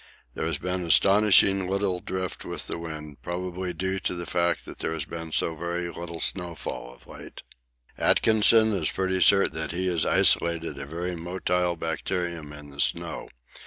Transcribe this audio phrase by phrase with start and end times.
[0.33, 4.79] There has been astonishingly little drift with the wind, probably due to the fact that
[4.79, 7.43] there has been so very little snowfall of late.
[7.99, 13.27] Atkinson is pretty certain that he has isolated a very motile bacterium in the snow.